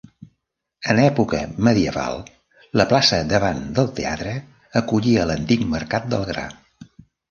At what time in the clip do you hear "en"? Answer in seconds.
0.93-1.01